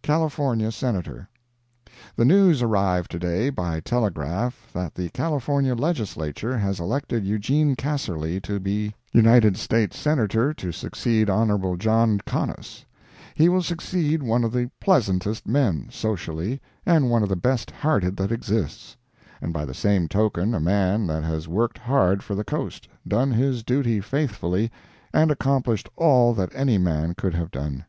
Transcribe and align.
California 0.00 0.72
Senator. 0.72 1.28
The 2.16 2.24
news 2.24 2.62
arrived 2.62 3.10
to 3.10 3.18
day 3.18 3.50
by 3.50 3.80
telegraph 3.80 4.70
that 4.72 4.94
the 4.94 5.10
California 5.10 5.74
Legislature 5.74 6.56
has 6.56 6.80
elected 6.80 7.26
Eugene 7.26 7.76
Casserly 7.76 8.40
to 8.44 8.58
be 8.58 8.94
United 9.12 9.58
States 9.58 9.98
Senator 9.98 10.54
to 10.54 10.72
succeed 10.72 11.28
Hon. 11.28 11.76
John 11.78 12.16
Conness. 12.20 12.86
He 13.34 13.50
will 13.50 13.60
succeed 13.60 14.22
one 14.22 14.42
of 14.42 14.52
the 14.52 14.70
pleasantest 14.80 15.46
men, 15.46 15.88
socially, 15.90 16.62
and 16.86 17.10
one 17.10 17.22
of 17.22 17.28
the 17.28 17.36
best 17.36 17.70
hearted 17.70 18.16
that 18.16 18.32
exists; 18.32 18.96
and 19.42 19.52
by 19.52 19.66
the 19.66 19.74
same 19.74 20.08
token 20.08 20.54
a 20.54 20.60
man 20.60 21.06
that 21.08 21.24
has 21.24 21.46
worked 21.46 21.76
hard 21.76 22.22
for 22.22 22.34
the 22.34 22.42
coast, 22.42 22.88
done 23.06 23.32
his 23.32 23.62
duty 23.62 24.00
faithfully, 24.00 24.72
and 25.12 25.30
accomplished 25.30 25.90
all 25.94 26.32
that 26.32 26.54
any 26.54 26.78
man 26.78 27.14
could 27.14 27.34
have 27.34 27.50
done. 27.50 27.84